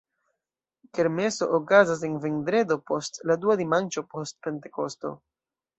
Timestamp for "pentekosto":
4.49-5.19